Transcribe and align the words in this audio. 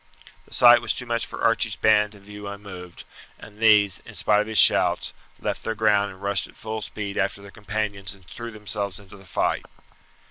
The 0.47 0.53
sight 0.55 0.81
was 0.81 0.95
too 0.95 1.05
much 1.05 1.27
for 1.27 1.43
Archie's 1.43 1.75
band 1.75 2.13
to 2.13 2.19
view 2.19 2.47
unmoved, 2.47 3.03
and 3.37 3.59
these, 3.59 3.99
in 4.03 4.15
spite 4.15 4.41
of 4.41 4.47
his 4.47 4.57
shouts, 4.57 5.13
left 5.39 5.61
their 5.63 5.75
ground 5.75 6.11
and 6.11 6.23
rushed 6.23 6.47
at 6.47 6.55
full 6.55 6.81
speed 6.81 7.19
after 7.19 7.43
their 7.43 7.51
companions 7.51 8.15
and 8.15 8.25
threw 8.25 8.49
themselves 8.49 8.99
into 8.99 9.15
the 9.15 9.25
fight. 9.27 9.63